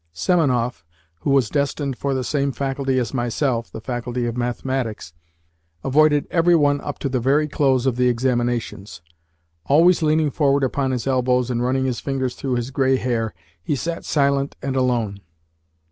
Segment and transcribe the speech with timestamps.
[0.15, 0.83] Semenoff
[1.19, 5.13] (who was destined for the same faculty as myself the faculty of mathematics)
[5.83, 9.03] avoided every one up to the very close of the examinations.
[9.65, 13.75] Always leaning forward upon his elbows and running his fingers through his grey hair, he
[13.75, 15.19] sat silent and alone.